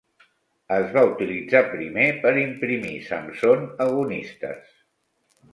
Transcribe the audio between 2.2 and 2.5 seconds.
per